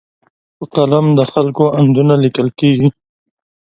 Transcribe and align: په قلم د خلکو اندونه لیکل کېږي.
په 0.57 0.65
قلم 0.73 1.05
د 1.17 1.19
خلکو 1.31 1.63
اندونه 1.79 2.13
لیکل 2.23 2.47
کېږي. 2.59 2.89